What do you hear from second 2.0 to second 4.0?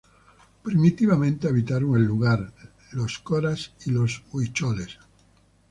lugar los coras y